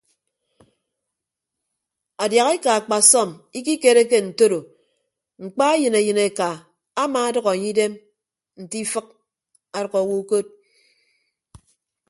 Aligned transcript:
Adiahaeka 2.23 2.69
akpasọm 2.79 3.29
ikikereke 3.59 4.17
ntoro 4.27 4.59
mkpa 5.43 5.65
eyịn 5.75 5.95
eyịneka 6.01 6.47
amaadʌk 7.03 7.47
enye 7.53 7.67
idem 7.71 7.93
nte 8.61 8.75
ifịk 8.85 9.07
adʌk 9.77 9.93
awo 9.99 10.13
ukod. 10.21 10.45